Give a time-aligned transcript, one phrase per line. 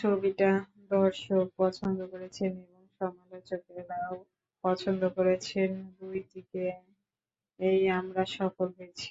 [0.00, 0.50] ছবিটা
[0.90, 4.14] দর্শক পছন্দ করেছেন এবং সমালোচকেরাও
[4.64, 9.08] পছন্দ করেছেন—দুই দিকেই আমরা সফল হয়েছি।